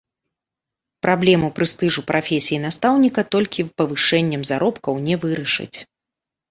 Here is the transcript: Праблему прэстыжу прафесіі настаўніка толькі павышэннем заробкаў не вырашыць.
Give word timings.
Праблему 1.05 1.47
прэстыжу 1.59 2.01
прафесіі 2.09 2.59
настаўніка 2.65 3.21
толькі 3.37 3.69
павышэннем 3.83 4.41
заробкаў 4.53 4.93
не 5.09 5.15
вырашыць. 5.25 5.75